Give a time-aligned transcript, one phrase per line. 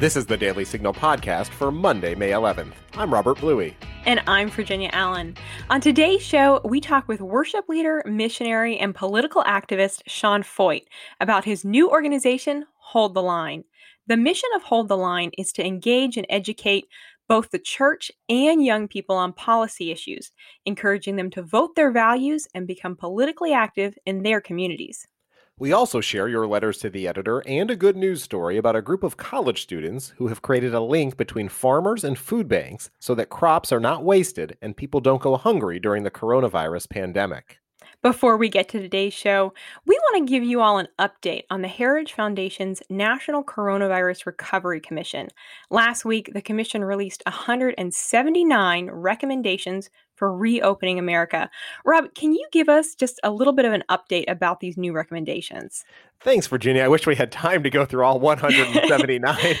[0.00, 2.72] This is the Daily Signal podcast for Monday, May 11th.
[2.94, 3.76] I'm Robert Bluey.
[4.06, 5.36] And I'm Virginia Allen.
[5.68, 10.86] On today's show, we talk with worship leader, missionary, and political activist Sean Feucht
[11.20, 13.64] about his new organization, Hold the Line.
[14.06, 16.86] The mission of Hold the Line is to engage and educate
[17.28, 20.32] both the church and young people on policy issues,
[20.64, 25.06] encouraging them to vote their values and become politically active in their communities.
[25.60, 28.80] We also share your letters to the editor and a good news story about a
[28.80, 33.14] group of college students who have created a link between farmers and food banks so
[33.16, 37.58] that crops are not wasted and people don't go hungry during the coronavirus pandemic.
[38.02, 39.52] Before we get to today's show,
[39.84, 44.80] we want to give you all an update on the Heritage Foundation's National Coronavirus Recovery
[44.80, 45.28] Commission.
[45.68, 49.90] Last week, the commission released 179 recommendations
[50.20, 51.50] for reopening America.
[51.84, 54.92] Rob, can you give us just a little bit of an update about these new
[54.92, 55.82] recommendations?
[56.22, 56.82] Thanks, Virginia.
[56.82, 59.56] I wish we had time to go through all 179.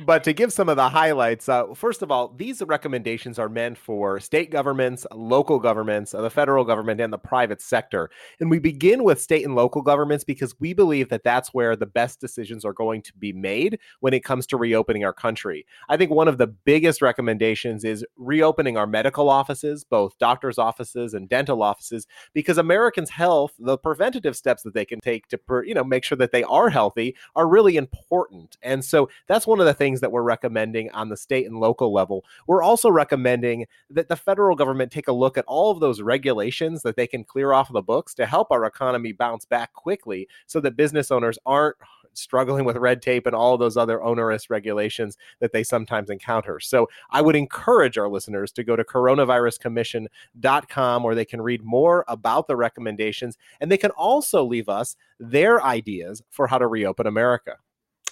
[0.04, 3.78] but to give some of the highlights, uh, first of all, these recommendations are meant
[3.78, 8.10] for state governments, local governments, uh, the federal government, and the private sector.
[8.40, 11.86] And we begin with state and local governments because we believe that that's where the
[11.86, 15.64] best decisions are going to be made when it comes to reopening our country.
[15.88, 21.14] I think one of the biggest recommendations is reopening our medical offices, both doctors' offices
[21.14, 25.74] and dental offices, because Americans' health, the preventative steps that they can take to you
[25.74, 28.56] know make sure that they are healthy are really important.
[28.62, 31.92] And so that's one of the things that we're recommending on the state and local
[31.92, 32.24] level.
[32.46, 36.82] We're also recommending that the federal government take a look at all of those regulations
[36.82, 40.60] that they can clear off the books to help our economy bounce back quickly so
[40.60, 41.76] that business owners aren't
[42.14, 46.58] struggling with red tape and all those other onerous regulations that they sometimes encounter.
[46.60, 52.04] So I would encourage our listeners to go to coronaviruscommission.com where they can read more
[52.08, 57.06] about the recommendations and they can also leave us their ideas for how to reopen
[57.06, 57.56] America.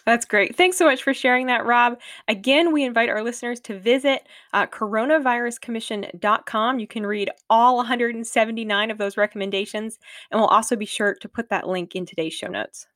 [0.06, 0.55] That's great.
[0.55, 1.98] Thanks so much for sharing that, Rob.
[2.28, 6.78] Again, we invite our listeners to visit uh, coronaviruscommission.com.
[6.78, 9.98] You can read all 179 of those recommendations,
[10.31, 12.87] and we'll also be sure to put that link in today's show notes.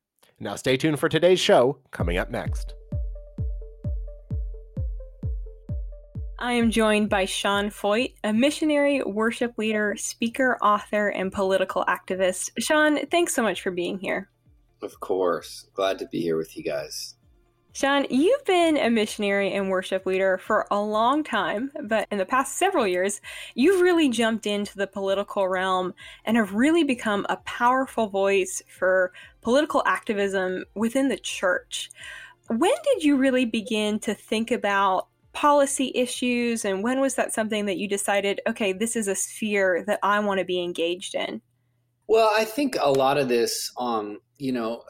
[0.42, 2.74] Now, stay tuned for today's show coming up next.
[6.38, 12.52] I am joined by Sean Feucht, a missionary, worship leader, speaker, author, and political activist.
[12.58, 14.30] Sean, thanks so much for being here.
[14.82, 15.66] Of course.
[15.74, 17.16] Glad to be here with you guys.
[17.72, 22.26] Sean, you've been a missionary and worship leader for a long time, but in the
[22.26, 23.20] past several years,
[23.54, 25.94] you've really jumped into the political realm
[26.24, 31.90] and have really become a powerful voice for political activism within the church.
[32.48, 37.66] When did you really begin to think about policy issues, and when was that something
[37.66, 41.40] that you decided, okay, this is a sphere that I want to be engaged in?
[42.08, 44.82] Well, I think a lot of this, um, you know,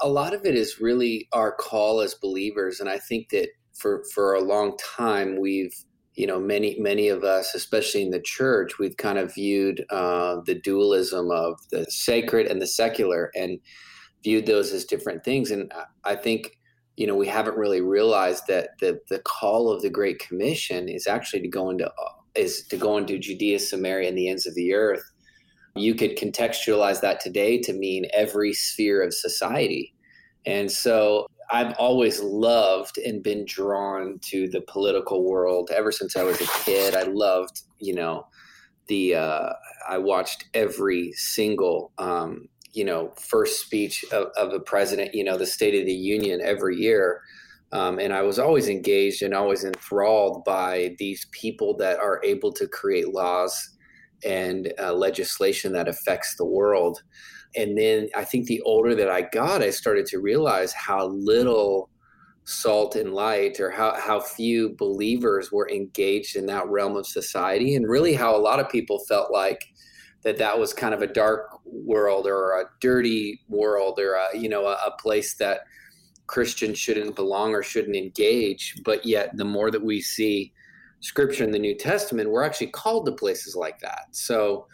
[0.00, 4.04] a lot of it is really our call as believers, and I think that for
[4.14, 5.74] for a long time we've
[6.14, 10.36] you know many many of us especially in the church we've kind of viewed uh,
[10.46, 13.58] the dualism of the sacred and the secular and
[14.22, 15.50] viewed those as different things.
[15.50, 15.72] And
[16.04, 16.58] i think
[16.96, 21.06] you know we haven't really realized that the the call of the great commission is
[21.06, 21.90] actually to go into
[22.34, 25.11] is to go into judea samaria and the ends of the earth
[25.74, 29.94] you could contextualize that today to mean every sphere of society.
[30.44, 36.22] And so I've always loved and been drawn to the political world ever since I
[36.22, 36.94] was a kid.
[36.94, 38.26] I loved, you know,
[38.88, 39.52] the, uh,
[39.88, 45.36] I watched every single, um, you know, first speech of, of a president, you know,
[45.36, 47.20] the State of the Union every year.
[47.70, 52.52] Um, and I was always engaged and always enthralled by these people that are able
[52.52, 53.71] to create laws
[54.24, 57.02] and uh, legislation that affects the world.
[57.54, 61.90] And then I think the older that I got, I started to realize how little
[62.44, 67.76] salt and light or how, how few believers were engaged in that realm of society
[67.76, 69.68] and really how a lot of people felt like
[70.22, 74.48] that that was kind of a dark world or a dirty world or a, you
[74.48, 75.60] know a, a place that
[76.26, 80.52] christians shouldn't belong or shouldn't engage but yet the more that we see
[81.02, 84.06] scripture in the New Testament, we're actually called to places like that.
[84.12, 84.66] So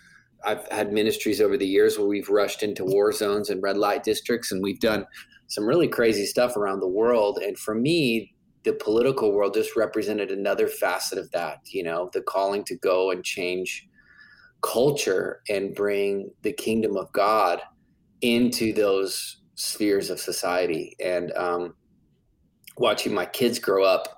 [0.45, 4.05] I've had ministries over the years where we've rushed into war zones and red light
[4.05, 5.05] districts, and we've done
[5.49, 7.39] some really crazy stuff around the world.
[7.39, 8.35] And for me,
[8.65, 13.11] the political world just represented another facet of that, you know, the calling to go
[13.11, 13.89] and change
[14.61, 17.63] culture and bring the kingdom of God
[18.21, 20.95] into those spheres of society.
[21.03, 21.75] And um,
[22.77, 24.18] watching my kids grow up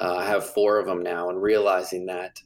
[0.00, 2.40] uh, I have four of them now, and realizing that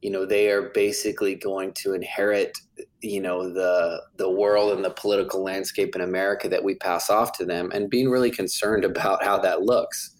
[0.00, 2.56] you know they are basically going to inherit
[3.00, 7.32] you know the the world and the political landscape in America that we pass off
[7.38, 10.16] to them, and being really concerned about how that looks.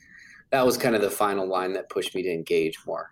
[0.50, 3.10] that was kind of the final line that pushed me to engage more.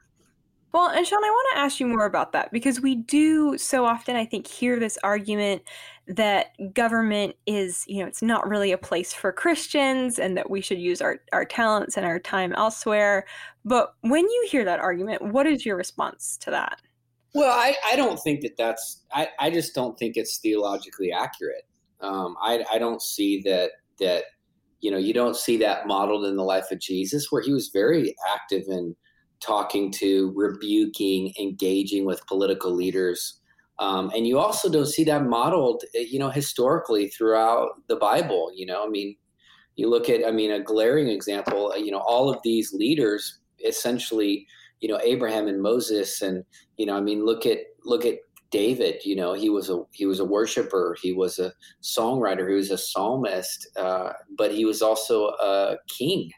[0.73, 3.85] Well, and Sean, I want to ask you more about that because we do so
[3.85, 5.63] often, I think, hear this argument
[6.07, 10.61] that government is, you know, it's not really a place for Christians and that we
[10.61, 13.27] should use our, our talents and our time elsewhere.
[13.65, 16.81] But when you hear that argument, what is your response to that?
[17.35, 21.67] Well, I, I don't think that that's, I, I just don't think it's theologically accurate.
[22.01, 24.25] Um, I, I don't see that, that,
[24.81, 27.69] you know, you don't see that modeled in the life of Jesus where he was
[27.69, 28.97] very active in
[29.41, 33.41] talking to, rebuking, engaging with political leaders.
[33.79, 38.51] Um, and you also don't see that modeled, eh, you know, historically throughout the Bible.
[38.55, 39.17] You know, I mean,
[39.77, 41.75] you look at, I mean, a glaring example.
[41.77, 44.47] You know, all of these leaders essentially,
[44.81, 46.45] you know, Abraham and Moses, and
[46.77, 48.19] you know, I mean, look at look at
[48.51, 49.05] David.
[49.05, 50.97] You know, he was a he was a worshiper.
[51.01, 51.53] He was a
[51.83, 52.49] songwriter.
[52.49, 56.31] He was a psalmist, uh, but he was also a king.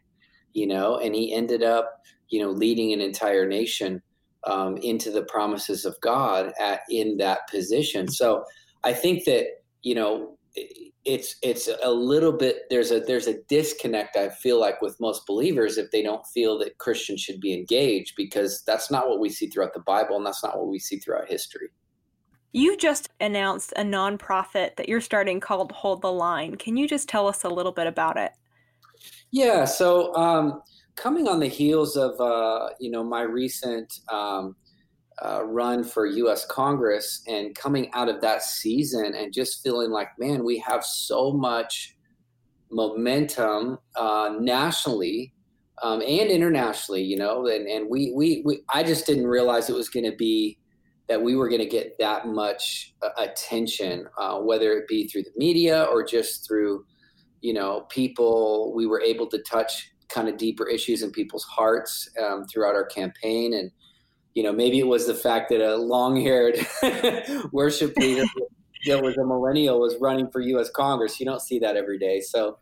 [0.53, 2.02] You know, and he ended up
[2.33, 4.03] you know, leading an entire nation
[4.47, 8.09] um, into the promises of God at, in that position.
[8.09, 8.43] So
[8.83, 9.47] I think that
[9.83, 10.39] you know
[11.05, 15.27] it's it's a little bit there's a there's a disconnect I feel like with most
[15.27, 19.29] believers if they don't feel that Christians should be engaged because that's not what we
[19.29, 21.69] see throughout the Bible and that's not what we see throughout history.
[22.53, 26.57] You just announced a nonprofit that you're starting called Hold the Line.
[26.57, 28.33] Can you just tell us a little bit about it?
[29.31, 30.63] Yeah, so um,
[30.97, 34.57] coming on the heels of uh, you know my recent um,
[35.25, 36.45] uh, run for U.S.
[36.47, 41.33] Congress and coming out of that season and just feeling like, man, we have so
[41.33, 41.97] much
[42.71, 45.33] momentum uh, nationally
[45.83, 49.77] um, and internationally, you know, and, and we, we, we, I just didn't realize it
[49.77, 50.59] was going to be
[51.09, 55.25] that we were going to get that much uh, attention, uh, whether it be through
[55.25, 56.85] the media or just through,
[57.41, 62.09] you know, people we were able to touch kind of deeper issues in people's hearts
[62.23, 63.55] um, throughout our campaign.
[63.55, 63.71] And,
[64.35, 66.59] you know, maybe it was the fact that a long haired
[67.53, 68.25] worship leader
[68.87, 70.71] that was a millennial was running for U.S.
[70.71, 71.21] Congress.
[71.21, 72.21] You don't see that every day.
[72.21, 72.59] So,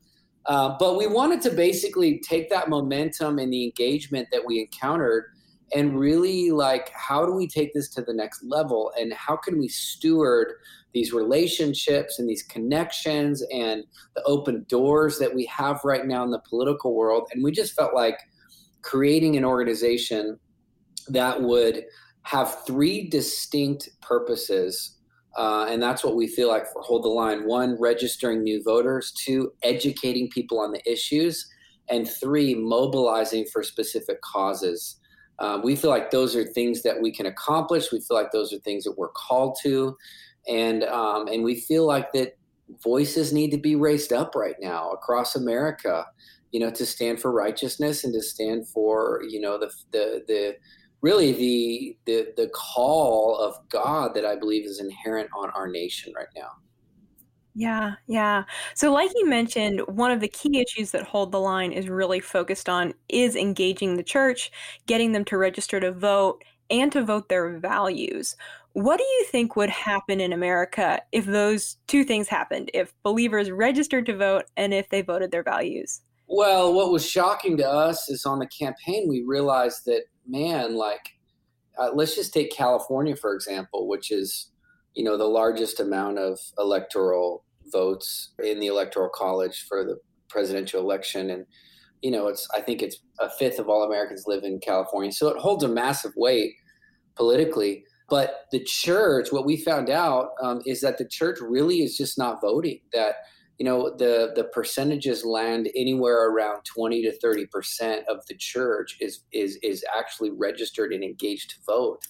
[0.47, 5.27] uh, but we wanted to basically take that momentum and the engagement that we encountered
[5.75, 8.93] and really like how do we take this to the next level?
[8.99, 10.53] And how can we steward
[10.93, 13.85] these relationships and these connections and
[14.17, 17.29] the open doors that we have right now in the political world?
[17.33, 18.19] And we just felt like
[18.83, 20.39] creating an organization
[21.09, 21.85] that would
[22.23, 24.97] have three distinct purposes
[25.37, 27.47] uh, and that's what we feel like for hold the line.
[27.47, 29.13] One registering new voters.
[29.13, 31.49] Two educating people on the issues.
[31.89, 35.00] And three mobilizing for specific causes
[35.41, 37.91] um, we feel like those are things that we can accomplish.
[37.91, 39.97] We feel like those are things that we're called to,
[40.47, 42.37] and um, and we feel like that
[42.83, 46.07] voices need to be raised up right now across America,
[46.53, 50.57] you know, to stand for righteousness and to stand for you know the the the
[51.01, 56.13] really the the the call of God that I believe is inherent on our nation
[56.15, 56.51] right now.
[57.55, 58.45] Yeah, yeah.
[58.75, 62.21] So, like you mentioned, one of the key issues that Hold the Line is really
[62.21, 64.53] focused on is engaging the church,
[64.87, 68.37] getting them to register to vote, and to vote their values.
[68.73, 72.71] What do you think would happen in America if those two things happened?
[72.73, 76.03] If believers registered to vote and if they voted their values?
[76.29, 81.19] Well, what was shocking to us is on the campaign, we realized that, man, like,
[81.77, 84.51] uh, let's just take California, for example, which is
[84.95, 90.81] you know, the largest amount of electoral votes in the electoral college for the presidential
[90.81, 91.31] election.
[91.31, 91.47] And,
[92.03, 95.13] you know, it's, I think it's a fifth of all Americans live in California.
[95.13, 96.55] So it holds a massive weight
[97.17, 97.85] politically.
[98.09, 102.19] But the church, what we found out um, is that the church really is just
[102.19, 102.81] not voting.
[102.93, 103.15] That
[103.61, 108.97] you know the the percentages land anywhere around 20 to 30 percent of the church
[109.01, 112.01] is is is actually registered and engaged to vote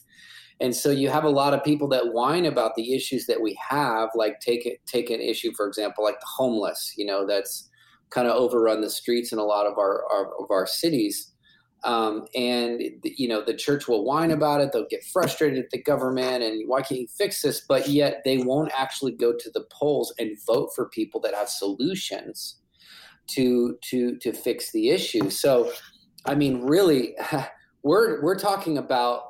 [0.61, 3.59] and so you have a lot of people that whine about the issues that we
[3.69, 7.69] have, like take take an issue, for example, like the homeless, you know, that's
[8.11, 11.33] kind of overrun the streets in a lot of our, our of our cities.
[11.83, 14.71] Um, and you know the church will whine about it.
[14.73, 17.63] They'll get frustrated at the government and why can't you fix this?
[17.67, 21.49] But yet they won't actually go to the polls and vote for people that have
[21.49, 22.57] solutions
[23.29, 25.31] to to to fix the issue.
[25.31, 25.73] So
[26.27, 27.17] i mean really
[27.83, 29.23] we're we're talking about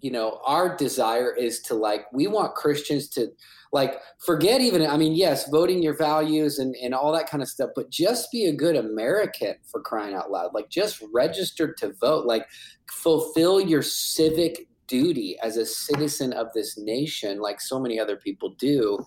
[0.00, 3.28] you know our desire is to like we want christians to
[3.72, 7.48] like forget even i mean yes voting your values and, and all that kind of
[7.48, 10.54] stuff but just be a good american for crying out loud.
[10.54, 12.26] Like just register to vote.
[12.26, 12.46] Like
[12.90, 18.54] fulfill your civic duty as a citizen of this nation like so many other people
[18.58, 18.98] do.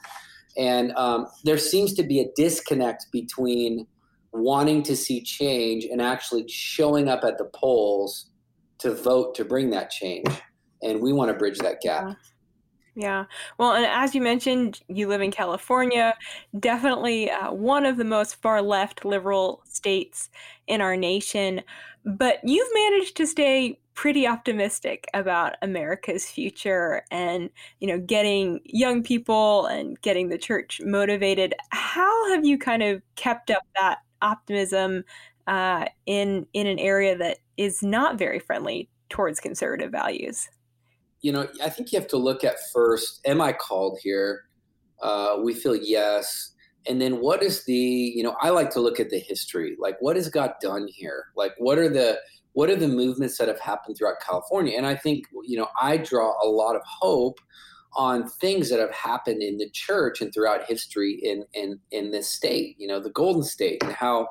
[0.58, 3.88] And um, there seems to be a disconnect between
[4.32, 8.30] wanting to see change and actually showing up at the polls
[8.80, 10.28] to vote to bring that change.
[10.82, 12.18] And we want to bridge that gap.
[12.96, 13.26] Yeah.
[13.58, 16.16] Well, and as you mentioned, you live in California,
[16.60, 20.30] definitely uh, one of the most far left liberal states
[20.68, 21.62] in our nation.
[22.04, 29.04] But you've managed to stay pretty optimistic about America's future and, you know, getting young
[29.04, 31.54] people and getting the church motivated.
[31.72, 35.04] How have you kind of kept up that optimism
[35.48, 40.50] uh, in in an area that is not very friendly towards conservative values?
[41.22, 44.46] You know, I think you have to look at first: Am I called here?
[45.02, 46.54] Uh, we feel yes,
[46.88, 47.74] and then what is the?
[47.74, 49.76] You know, I like to look at the history.
[49.80, 51.26] Like, what has God done here?
[51.36, 52.20] Like, what are the
[52.54, 54.76] what are the movements that have happened throughout California?
[54.76, 57.40] And I think you know, I draw a lot of hope
[57.96, 62.30] on things that have happened in the church and throughout history in in in this
[62.30, 62.76] state.
[62.78, 64.28] You know, the Golden State and how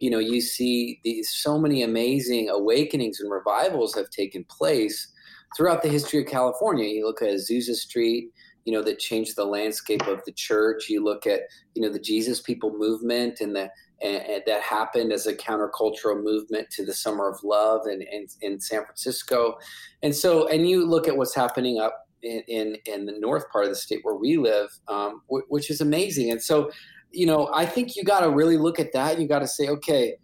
[0.00, 5.12] you know you see these so many amazing awakenings and revivals have taken place
[5.56, 6.86] throughout the history of California.
[6.86, 8.30] You look at Azusa Street,
[8.64, 10.88] you know, that changed the landscape of the church.
[10.88, 11.42] You look at
[11.74, 16.22] you know the Jesus People movement and the and, and that happened as a countercultural
[16.22, 19.56] movement to the Summer of Love in, in, in San Francisco,
[20.02, 23.64] and so and you look at what's happening up in, in, in the north part
[23.64, 26.30] of the state where we live, um, w- which is amazing.
[26.30, 26.70] And so,
[27.10, 29.20] you know, I think you got to really look at that.
[29.20, 30.16] You got to say, okay,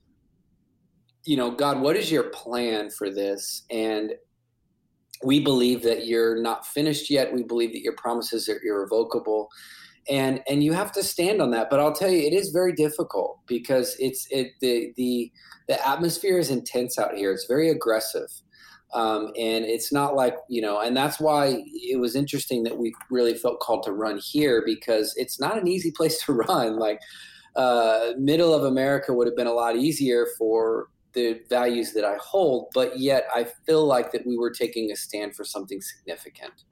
[1.24, 3.64] you know, God, what is your plan for this?
[3.70, 4.12] And
[5.24, 7.32] we believe that you're not finished yet.
[7.32, 9.48] We believe that your promises are irrevocable.
[10.08, 11.70] And and you have to stand on that.
[11.70, 15.32] But I'll tell you, it is very difficult because it's it the the
[15.68, 17.32] the atmosphere is intense out here.
[17.32, 18.28] It's very aggressive.
[18.92, 22.94] Um, and it's not like, you know, and that's why it was interesting that we
[23.10, 26.78] really felt called to run here because it's not an easy place to run.
[26.78, 27.00] Like,
[27.56, 32.16] uh, middle of America would have been a lot easier for the values that I
[32.20, 36.64] hold, but yet I feel like that we were taking a stand for something significant.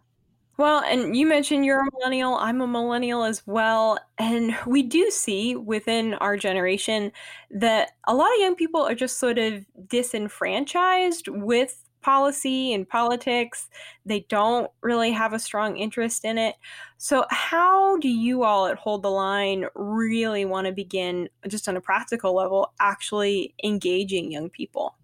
[0.58, 2.34] Well, and you mentioned you're a millennial.
[2.34, 3.98] I'm a millennial as well.
[4.18, 7.10] And we do see within our generation
[7.50, 13.68] that a lot of young people are just sort of disenfranchised with policy and politics.
[14.04, 16.56] They don't really have a strong interest in it.
[16.98, 21.76] So, how do you all at Hold the Line really want to begin, just on
[21.76, 24.96] a practical level, actually engaging young people?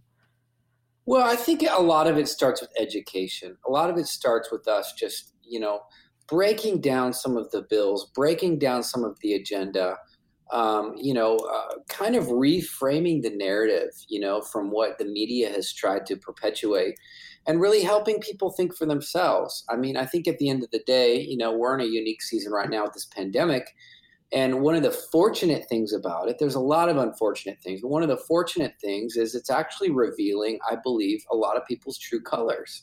[1.07, 3.57] Well, I think a lot of it starts with education.
[3.67, 5.81] A lot of it starts with us just, you know,
[6.29, 9.97] breaking down some of the bills, breaking down some of the agenda,
[10.51, 15.51] um, you know, uh, kind of reframing the narrative, you know, from what the media
[15.51, 16.95] has tried to perpetuate
[17.47, 19.65] and really helping people think for themselves.
[19.69, 21.89] I mean, I think at the end of the day, you know, we're in a
[21.89, 23.75] unique season right now with this pandemic.
[24.31, 27.89] And one of the fortunate things about it, there's a lot of unfortunate things, but
[27.89, 31.99] one of the fortunate things is it's actually revealing, I believe, a lot of people's
[31.99, 32.83] true colors.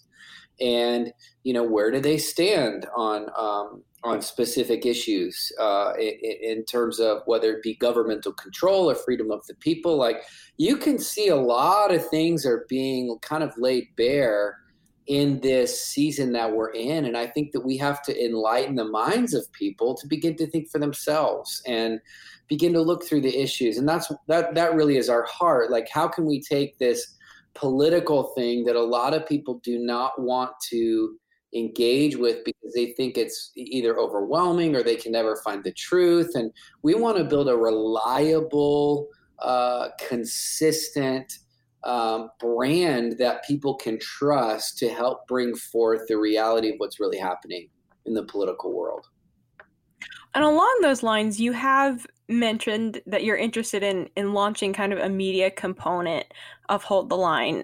[0.60, 6.66] And, you know, where do they stand on um, on specific issues uh, in, in,
[6.66, 9.98] terms of whether it be governmental control or freedom of the people.
[9.98, 10.22] Like
[10.58, 14.60] you can see a lot of things are being kind of laid bare
[15.08, 17.06] in this season that we're in.
[17.06, 20.48] And I think that we have to enlighten the minds of people to begin to
[20.48, 22.00] think for themselves and
[22.48, 23.78] begin to look through the issues.
[23.78, 25.72] And that's that that really is our heart.
[25.72, 27.16] Like how can we take this
[27.56, 31.18] political thing that a lot of people do not want to
[31.56, 36.32] engage with because they think it's either overwhelming or they can never find the truth.
[36.36, 36.52] And
[36.84, 39.08] we want to build a reliable,
[39.40, 41.40] uh, consistent
[41.86, 47.18] um, brand that people can trust to help bring forth the reality of what's really
[47.18, 47.70] happening
[48.06, 49.08] in the political world.
[50.34, 55.00] And along those lines, you have mentioned that you're interested in in launching kind of
[55.00, 56.26] a media component
[56.68, 57.64] of Hold the Line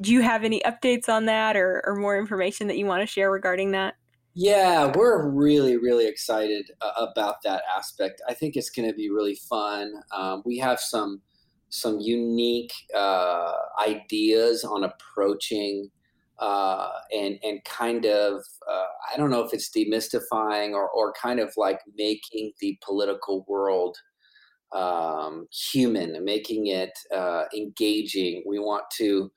[0.00, 3.06] do you have any updates on that or, or more information that you want to
[3.06, 3.94] share regarding that?
[4.34, 8.20] Yeah, we're really, really excited uh, about that aspect.
[8.28, 9.94] I think it's going to be really fun.
[10.14, 11.22] Um, we have some
[11.68, 13.52] some unique uh,
[13.86, 15.90] ideas on approaching
[16.38, 21.40] uh, and and kind of uh, I don't know if it's demystifying or or kind
[21.40, 23.96] of like making the political world
[24.72, 28.42] um, human, making it uh, engaging.
[28.46, 29.30] We want to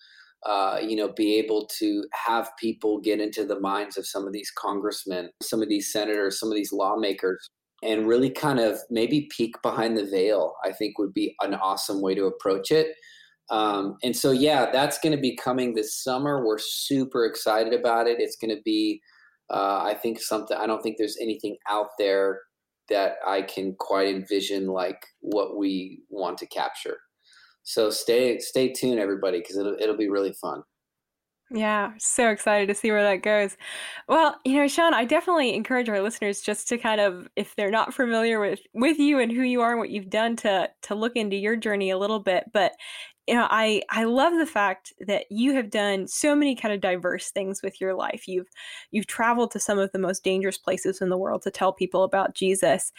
[0.46, 4.34] uh, you know, be able to have people get into the minds of some of
[4.34, 7.50] these congressmen, some of these senators, some of these lawmakers,
[7.84, 12.01] and really kind of maybe peek behind the veil, I think would be an awesome
[12.01, 12.96] way to approach it.
[13.50, 16.46] Um, and so, yeah, that's going to be coming this summer.
[16.46, 18.19] We're super excited about it.
[18.19, 19.01] It's going to be,
[19.50, 22.41] uh, I think, something, I don't think there's anything out there
[22.89, 26.98] that I can quite envision like what we want to capture.
[27.69, 30.63] So stay stay tuned, everybody, because it'll it'll be really fun.
[31.51, 33.57] Yeah, so excited to see where that goes.
[34.07, 37.69] Well, you know, Sean, I definitely encourage our listeners just to kind of, if they're
[37.69, 40.95] not familiar with with you and who you are and what you've done, to to
[40.95, 42.45] look into your journey a little bit.
[42.53, 42.71] But
[43.27, 46.81] you know, I I love the fact that you have done so many kind of
[46.81, 48.27] diverse things with your life.
[48.27, 48.47] You've
[48.89, 52.03] you've traveled to some of the most dangerous places in the world to tell people
[52.03, 52.91] about Jesus.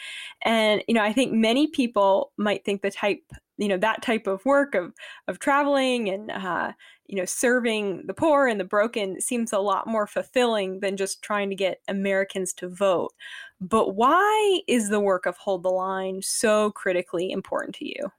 [0.43, 3.23] And you know, I think many people might think the type,
[3.61, 4.93] you know, that type of work of
[5.27, 6.71] of traveling and uh,
[7.07, 11.21] you know, serving the poor and the broken seems a lot more fulfilling than just
[11.21, 13.13] trying to get Americans to vote.
[13.59, 18.11] But why is the work of Hold the Line so critically important to you?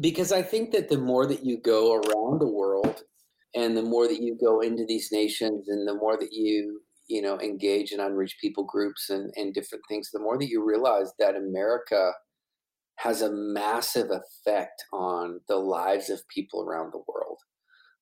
[0.00, 3.02] because I think that the more that you go around the world
[3.54, 7.22] and the more that you go into these nations and the more that you you
[7.22, 11.12] know engage in unreached people groups and, and different things the more that you realize
[11.20, 12.10] that america
[12.96, 17.38] has a massive effect on the lives of people around the world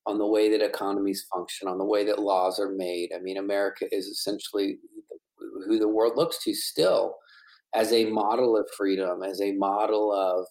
[0.07, 3.37] on the way that economies function on the way that laws are made i mean
[3.37, 4.77] america is essentially
[5.67, 7.15] who the world looks to still
[7.73, 10.45] as a model of freedom as a model of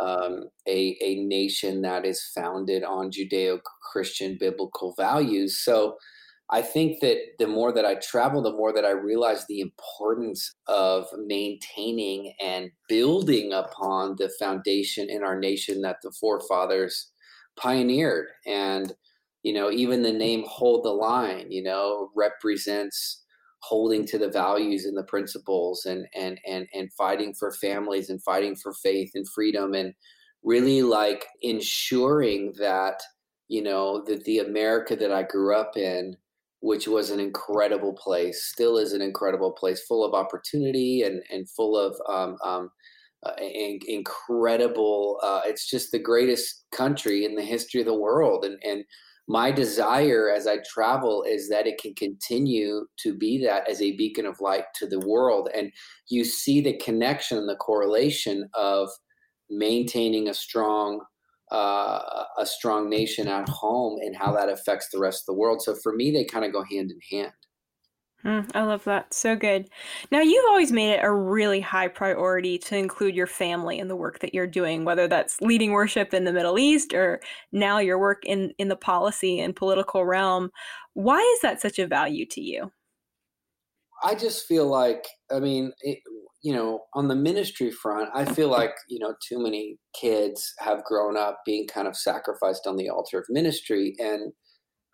[0.00, 3.58] um, a, a nation that is founded on Judeo
[3.92, 5.62] Christian biblical values.
[5.64, 5.96] So
[6.50, 10.54] I think that the more that I travel, the more that I realize the importance
[10.68, 17.10] of maintaining and building upon the foundation in our nation that the forefathers
[17.56, 18.28] pioneered.
[18.46, 18.94] And,
[19.42, 23.24] you know, even the name Hold the Line, you know, represents
[23.60, 28.22] holding to the values and the principles and and and and fighting for families and
[28.22, 29.92] fighting for faith and freedom and
[30.44, 33.02] really like ensuring that
[33.48, 36.16] you know that the America that I grew up in
[36.60, 41.48] which was an incredible place still is an incredible place full of opportunity and and
[41.50, 42.70] full of um, um,
[43.24, 43.32] uh,
[43.86, 48.84] incredible uh, it's just the greatest country in the history of the world and and
[49.28, 53.96] my desire as I travel is that it can continue to be that as a
[53.96, 55.48] beacon of light to the world.
[55.54, 55.72] And
[56.08, 58.88] you see the connection, the correlation of
[59.50, 61.00] maintaining a strong
[61.50, 65.62] uh, a strong nation at home and how that affects the rest of the world.
[65.62, 67.32] So for me, they kind of go hand in hand.
[68.24, 69.14] Mm, I love that.
[69.14, 69.68] So good.
[70.10, 73.94] Now, you've always made it a really high priority to include your family in the
[73.94, 77.20] work that you're doing, whether that's leading worship in the Middle East or
[77.52, 80.50] now your work in, in the policy and political realm.
[80.94, 82.72] Why is that such a value to you?
[84.02, 86.00] I just feel like, I mean, it,
[86.46, 90.84] you know, on the ministry front, I feel like, you know, too many kids have
[90.84, 93.94] grown up being kind of sacrificed on the altar of ministry.
[93.98, 94.32] And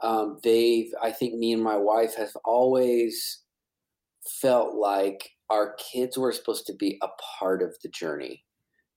[0.02, 3.42] um, they've i think me and my wife have always
[4.40, 8.44] felt like our kids were supposed to be a part of the journey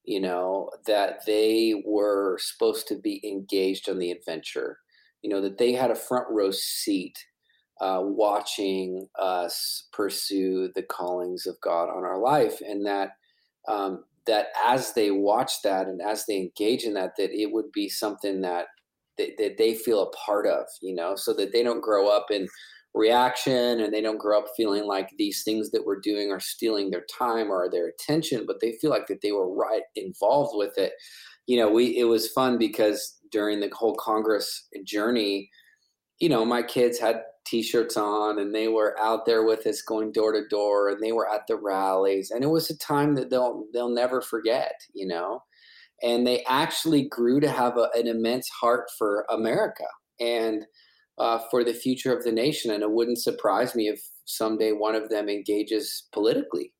[0.03, 4.79] you know that they were supposed to be engaged on the adventure
[5.21, 7.15] you know that they had a front row seat
[7.81, 13.11] uh, watching us pursue the callings of god on our life and that
[13.67, 17.71] um, that as they watch that and as they engage in that that it would
[17.71, 18.67] be something that
[19.17, 22.27] that, that they feel a part of, you know, so that they don't grow up
[22.31, 22.47] in
[22.93, 26.89] reaction and they don't grow up feeling like these things that we're doing are stealing
[26.89, 30.77] their time or their attention, but they feel like that they were right involved with
[30.77, 30.93] it.
[31.47, 35.49] You know, we it was fun because during the whole Congress journey,
[36.19, 40.12] you know, my kids had t-shirts on and they were out there with us going
[40.12, 43.29] door to door and they were at the rallies and it was a time that
[43.29, 45.41] they'll they'll never forget, you know
[46.03, 49.86] and they actually grew to have a, an immense heart for America
[50.19, 50.65] and
[51.17, 52.71] uh, for the future of the nation.
[52.71, 56.73] And it wouldn't surprise me if someday one of them engages politically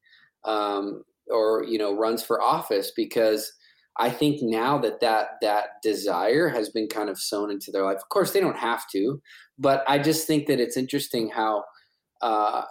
[0.44, 3.52] um, or you know runs for office because
[3.98, 7.98] I think now that that that desire has been kind of sown into their life.
[7.98, 9.22] Of course, they don't have to,
[9.58, 11.64] but I just think that it's interesting how.
[12.22, 12.64] Uh,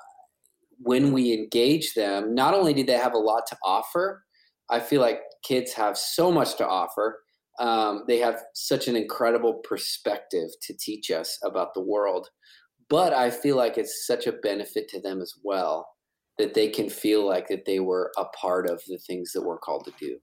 [0.78, 4.24] when we engage them, not only do they have a lot to offer,
[4.70, 7.20] I feel like kids have so much to offer.
[7.60, 12.28] Um, they have such an incredible perspective to teach us about the world.
[12.88, 15.88] But I feel like it's such a benefit to them as well
[16.38, 19.58] that they can feel like that they were a part of the things that we're
[19.58, 20.18] called to do.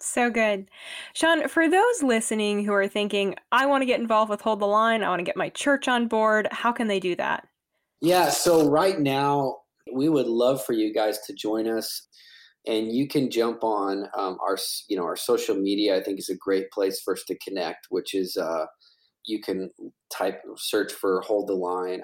[0.00, 0.68] So good.
[1.14, 4.66] Sean, for those listening who are thinking, I want to get involved with Hold the
[4.66, 7.46] Line, I want to get my church on board, how can they do that?
[8.00, 9.56] Yeah, so right now,
[9.92, 12.08] we would love for you guys to join us
[12.66, 16.28] and you can jump on um, our you know our social media i think is
[16.28, 18.66] a great place for us to connect which is uh,
[19.24, 19.70] you can
[20.12, 22.02] type search for hold the line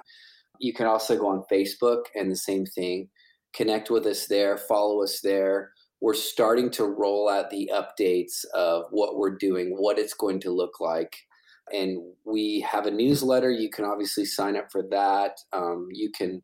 [0.61, 3.09] you can also go on facebook and the same thing
[3.53, 5.73] connect with us there, follow us there.
[6.03, 10.51] We're starting to roll out the updates of what we're doing, what it's going to
[10.51, 11.17] look like.
[11.73, 13.53] And we have a newsletter.
[13.53, 15.37] You can obviously sign up for that.
[15.53, 16.43] Um, you can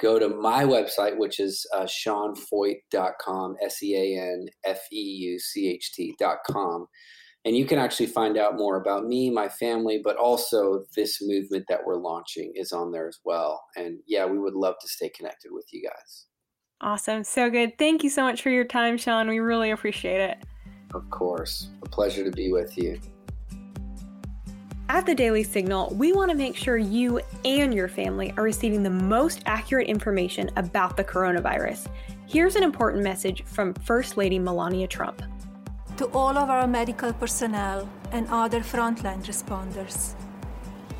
[0.00, 5.38] go to my website, which is uh, seanfeucht.com, S E A N F E U
[5.38, 6.86] C H T.com.
[7.44, 11.66] And you can actually find out more about me, my family, but also this movement
[11.68, 13.62] that we're launching is on there as well.
[13.76, 16.26] And yeah, we would love to stay connected with you guys.
[16.80, 17.24] Awesome.
[17.24, 17.76] So good.
[17.76, 19.28] Thank you so much for your time, Sean.
[19.28, 20.38] We really appreciate it.
[20.94, 21.68] Of course.
[21.82, 23.00] A pleasure to be with you.
[24.90, 28.82] At the Daily Signal, we want to make sure you and your family are receiving
[28.82, 31.88] the most accurate information about the coronavirus.
[32.26, 35.22] Here's an important message from First Lady Melania Trump.
[35.98, 40.14] To all of our medical personnel and other frontline responders,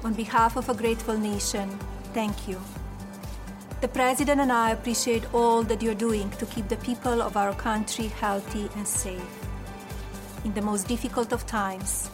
[0.05, 1.71] on behalf of a grateful nation,
[2.13, 2.61] thank you.
[3.81, 7.55] The President and I appreciate all that you're doing to keep the people of our
[7.55, 9.47] country healthy and safe.
[10.45, 12.11] In the most difficult of times,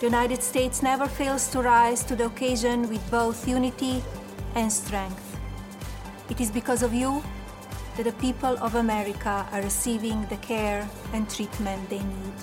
[0.00, 4.02] the United States never fails to rise to the occasion with both unity
[4.54, 5.36] and strength.
[6.30, 7.22] It is because of you
[7.98, 12.36] that the people of America are receiving the care and treatment they need.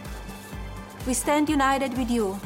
[1.08, 2.40] We stand united with you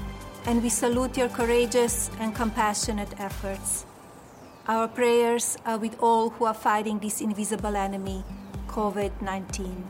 [0.45, 3.85] and we salute your courageous and compassionate efforts.
[4.65, 8.23] Our prayers are with all who are fighting this invisible enemy,
[8.67, 9.83] COVID 19.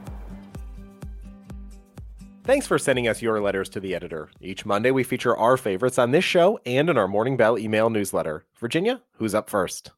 [2.44, 4.30] Thanks for sending us your letters to the editor.
[4.42, 7.92] Each Monday, we feature our favorites on this show and in our Morning Bell email
[7.92, 8.46] newsletter.
[8.60, 9.92] Virginia, who's up first?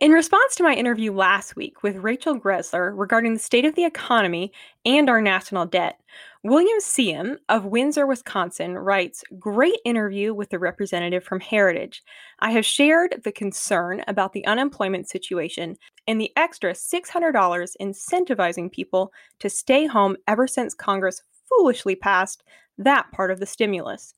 [0.00, 3.84] In response to my interview last week with Rachel Greszler regarding the state of the
[3.84, 4.52] economy
[4.84, 6.00] and our national debt,
[6.42, 12.02] William Seam of Windsor, Wisconsin writes Great interview with the representative from Heritage.
[12.40, 17.32] I have shared the concern about the unemployment situation and the extra $600
[17.80, 22.44] incentivizing people to stay home ever since Congress foolishly passed
[22.78, 24.14] that part of the stimulus.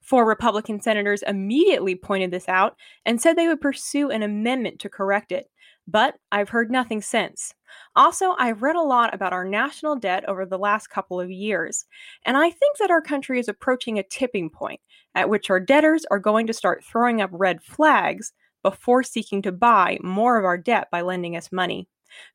[0.00, 4.88] Four Republican senators immediately pointed this out and said they would pursue an amendment to
[4.88, 5.50] correct it.
[5.86, 7.54] But I've heard nothing since.
[7.96, 11.86] Also, I've read a lot about our national debt over the last couple of years,
[12.26, 14.80] and I think that our country is approaching a tipping point
[15.14, 19.52] at which our debtors are going to start throwing up red flags before seeking to
[19.52, 21.88] buy more of our debt by lending us money.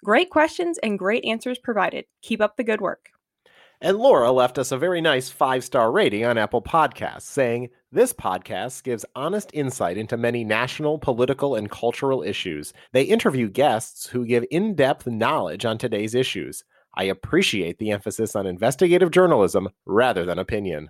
[0.04, 2.06] Great questions and great answers provided.
[2.22, 3.10] Keep up the good work.
[3.84, 8.14] And Laura left us a very nice five star rating on Apple Podcasts, saying, This
[8.14, 12.72] podcast gives honest insight into many national, political, and cultural issues.
[12.94, 16.64] They interview guests who give in depth knowledge on today's issues.
[16.96, 20.90] I appreciate the emphasis on investigative journalism rather than opinion.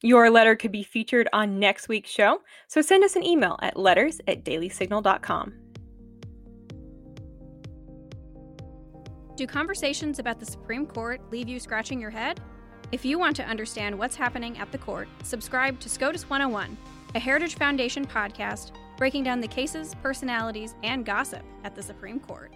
[0.00, 3.76] Your letter could be featured on next week's show, so send us an email at
[3.76, 5.54] letters at dailysignal.com.
[9.38, 12.40] Do conversations about the Supreme Court leave you scratching your head?
[12.90, 16.76] If you want to understand what's happening at the court, subscribe to SCOTUS 101,
[17.14, 22.52] a Heritage Foundation podcast breaking down the cases, personalities, and gossip at the Supreme Court.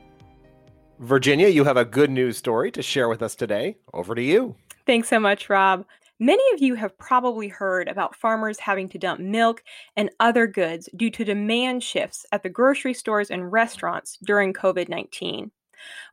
[0.99, 3.77] Virginia, you have a good news story to share with us today.
[3.95, 4.57] Over to you.
[4.85, 5.87] Thanks so much, Rob.
[6.19, 9.63] Many of you have probably heard about farmers having to dump milk
[9.95, 14.89] and other goods due to demand shifts at the grocery stores and restaurants during COVID
[14.89, 15.53] 19.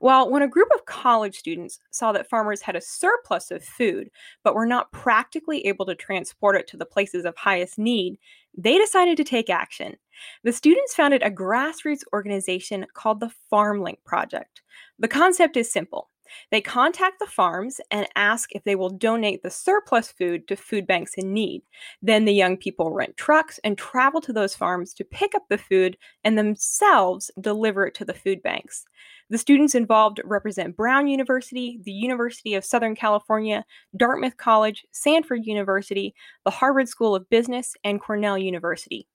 [0.01, 4.09] Well, when a group of college students saw that farmers had a surplus of food,
[4.43, 8.17] but were not practically able to transport it to the places of highest need,
[8.57, 9.95] they decided to take action.
[10.43, 14.61] The students founded a grassroots organization called the FarmLink Project.
[14.97, 16.09] The concept is simple.
[16.51, 20.87] They contact the farms and ask if they will donate the surplus food to food
[20.87, 21.61] banks in need.
[22.01, 25.57] Then the young people rent trucks and travel to those farms to pick up the
[25.57, 28.85] food and themselves deliver it to the food banks.
[29.29, 33.63] The students involved represent Brown University, the University of Southern California,
[33.95, 36.15] Dartmouth College, Stanford University,
[36.45, 39.07] the Harvard School of Business, and Cornell University.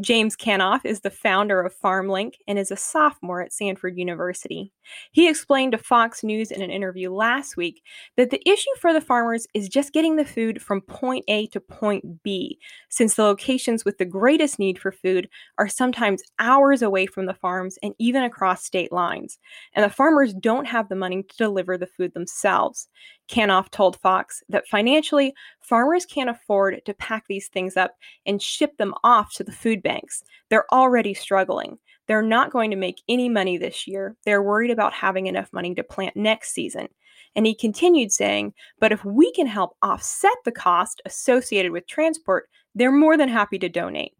[0.00, 4.72] James Kanoff is the founder of FarmLink and is a sophomore at Stanford University.
[5.12, 7.82] He explained to Fox News in an interview last week
[8.16, 11.60] that the issue for the farmers is just getting the food from point A to
[11.60, 17.06] point B, since the locations with the greatest need for food are sometimes hours away
[17.06, 19.38] from the farms and even across state lines,
[19.74, 22.88] and the farmers don't have the money to deliver the food themselves.
[23.28, 28.76] Kanoff told Fox that financially, farmers can't afford to pack these things up and ship
[28.76, 30.22] them off to the food banks.
[30.50, 31.78] They're already struggling.
[32.08, 34.16] They're not going to make any money this year.
[34.24, 36.88] They're worried about having enough money to plant next season.
[37.34, 42.48] And he continued saying, But if we can help offset the cost associated with transport,
[42.74, 44.12] they're more than happy to donate.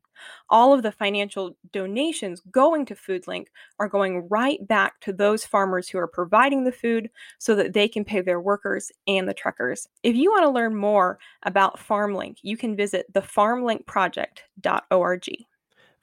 [0.51, 3.47] all of the financial donations going to FoodLink
[3.79, 7.89] are going right back to those farmers who are providing the food so that they
[7.89, 9.89] can pay their workers and the truckers.
[10.03, 15.27] If you want to learn more about FarmLink, you can visit thefarmlinkproject.org.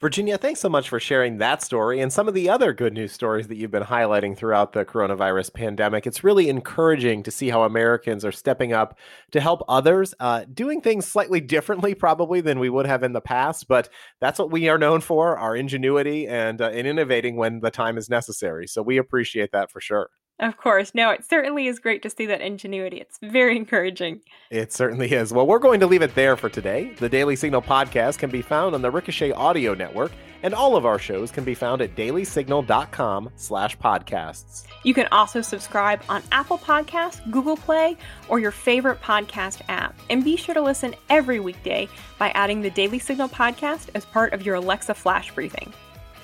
[0.00, 3.12] Virginia, thanks so much for sharing that story and some of the other good news
[3.12, 6.06] stories that you've been highlighting throughout the coronavirus pandemic.
[6.06, 8.98] It's really encouraging to see how Americans are stepping up
[9.32, 13.20] to help others, uh, doing things slightly differently, probably, than we would have in the
[13.20, 13.68] past.
[13.68, 13.90] But
[14.22, 17.98] that's what we are known for our ingenuity and, uh, and innovating when the time
[17.98, 18.66] is necessary.
[18.66, 20.08] So we appreciate that for sure.
[20.40, 20.94] Of course.
[20.94, 22.96] No, it certainly is great to see that ingenuity.
[22.96, 24.22] It's very encouraging.
[24.50, 25.34] It certainly is.
[25.34, 26.94] Well, we're going to leave it there for today.
[26.98, 30.86] The Daily Signal podcast can be found on the Ricochet Audio Network, and all of
[30.86, 34.64] our shows can be found at dailysignal.com slash podcasts.
[34.82, 37.98] You can also subscribe on Apple Podcasts, Google Play,
[38.30, 39.94] or your favorite podcast app.
[40.08, 41.86] And be sure to listen every weekday
[42.18, 45.70] by adding the Daily Signal podcast as part of your Alexa flash briefing.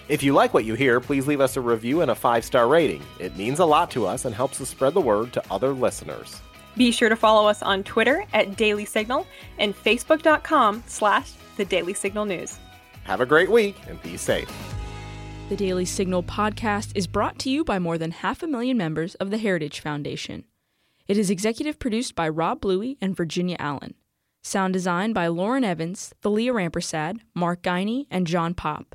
[0.09, 2.69] If you like what you hear, please leave us a review and a five star
[2.69, 3.03] rating.
[3.19, 6.41] It means a lot to us and helps us spread the word to other listeners.
[6.77, 9.27] Be sure to follow us on Twitter at Daily Signal
[9.59, 12.59] and Facebook.com slash The Daily Signal News.
[13.05, 14.51] Have a great week and be safe.
[15.49, 19.15] The Daily Signal podcast is brought to you by more than half a million members
[19.17, 20.45] of the Heritage Foundation.
[21.09, 23.95] It is executive produced by Rob Bluey and Virginia Allen.
[24.43, 28.95] Sound design by Lauren Evans, Thalia Rampersad, Mark Guiney, and John Pop.